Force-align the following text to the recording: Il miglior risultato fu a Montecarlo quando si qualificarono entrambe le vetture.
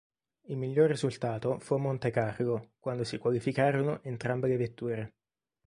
Il 0.45 0.57
miglior 0.57 0.89
risultato 0.89 1.59
fu 1.59 1.75
a 1.75 1.77
Montecarlo 1.77 2.71
quando 2.79 3.03
si 3.03 3.19
qualificarono 3.19 4.01
entrambe 4.01 4.47
le 4.47 4.57
vetture. 4.57 5.13